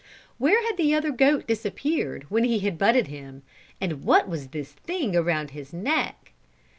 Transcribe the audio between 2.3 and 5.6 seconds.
he had butted him, and what was this thing around